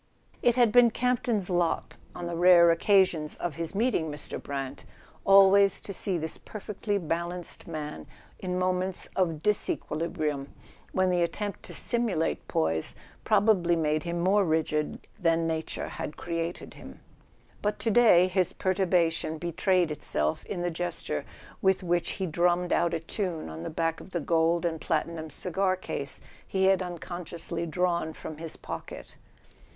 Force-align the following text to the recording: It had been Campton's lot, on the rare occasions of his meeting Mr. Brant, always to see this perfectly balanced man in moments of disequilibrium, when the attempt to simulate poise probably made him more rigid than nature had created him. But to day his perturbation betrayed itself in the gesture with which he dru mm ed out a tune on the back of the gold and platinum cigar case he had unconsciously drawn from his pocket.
It 0.41 0.55
had 0.55 0.71
been 0.71 0.89
Campton's 0.89 1.47
lot, 1.51 1.97
on 2.15 2.25
the 2.25 2.35
rare 2.35 2.71
occasions 2.71 3.35
of 3.35 3.57
his 3.57 3.75
meeting 3.75 4.11
Mr. 4.11 4.41
Brant, 4.41 4.83
always 5.25 5.79
to 5.81 5.93
see 5.93 6.17
this 6.17 6.39
perfectly 6.39 6.97
balanced 6.97 7.67
man 7.67 8.07
in 8.39 8.57
moments 8.57 9.07
of 9.15 9.43
disequilibrium, 9.43 10.47
when 10.91 11.11
the 11.11 11.21
attempt 11.21 11.61
to 11.65 11.73
simulate 11.75 12.47
poise 12.47 12.95
probably 13.23 13.75
made 13.75 14.01
him 14.01 14.19
more 14.19 14.43
rigid 14.43 15.07
than 15.19 15.45
nature 15.45 15.87
had 15.87 16.17
created 16.17 16.73
him. 16.73 16.99
But 17.61 17.77
to 17.77 17.91
day 17.91 18.25
his 18.27 18.53
perturbation 18.53 19.37
betrayed 19.37 19.91
itself 19.91 20.43
in 20.47 20.63
the 20.63 20.71
gesture 20.71 21.25
with 21.61 21.83
which 21.83 22.13
he 22.13 22.25
dru 22.25 22.47
mm 22.47 22.63
ed 22.65 22.73
out 22.73 22.95
a 22.95 22.99
tune 22.99 23.49
on 23.49 23.61
the 23.61 23.69
back 23.69 24.01
of 24.01 24.09
the 24.09 24.19
gold 24.19 24.65
and 24.65 24.81
platinum 24.81 25.29
cigar 25.29 25.75
case 25.75 26.21
he 26.47 26.65
had 26.65 26.81
unconsciously 26.81 27.67
drawn 27.67 28.13
from 28.13 28.37
his 28.37 28.57
pocket. 28.57 29.15